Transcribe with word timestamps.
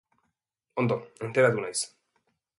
Ondo, 0.83 0.97
enteratu 1.29 1.63
naiz. 1.67 1.85